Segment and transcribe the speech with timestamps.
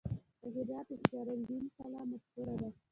[0.41, 2.69] د هرات اختیار الدین کلا مشهوره ده